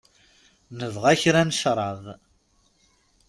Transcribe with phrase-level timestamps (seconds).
[0.79, 2.03] Nebɣa kra n cṛab.